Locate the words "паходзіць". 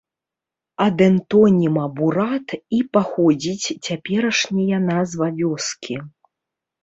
2.97-3.65